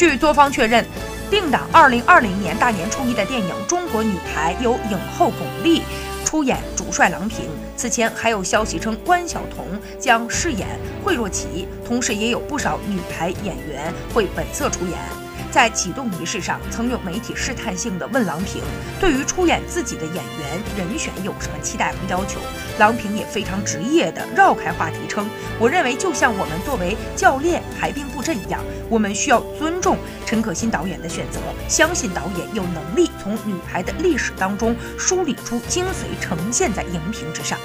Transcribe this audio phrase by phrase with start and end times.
[0.00, 0.82] 据多方确认，
[1.28, 5.82] 定档二零二零年大年初一的电影《中国女排》由影后巩俐
[6.24, 7.40] 出演主帅郎平。
[7.76, 9.66] 此前还有消息称关晓彤
[9.98, 10.66] 将饰演
[11.04, 14.96] 惠若琪，同时也有不少女排演员会本色出演。
[15.50, 18.62] 在启动仪式上，曾有媒体试探性地问郎平，
[19.00, 22.40] 对于出演自己的演员人选有什么期待和要求？
[22.78, 25.28] 郎平也非常职业地绕开话题称
[25.60, 37.58] ：“我认为就像我们作为教练排兵布阵一样，我们需要尊重陈可辛导演的选择，相信导演有能力从女排的历史当中梳理出精髓，呈现在荧屏之上。”